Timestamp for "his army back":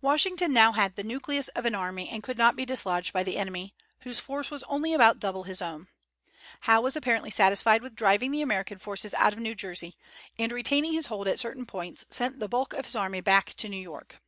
12.84-13.54